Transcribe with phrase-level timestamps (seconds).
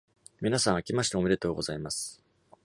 [0.41, 2.23] 皆さん、明けましておめでとうございます。